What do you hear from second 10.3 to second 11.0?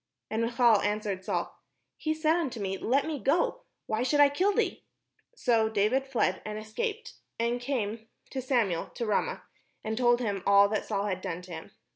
all that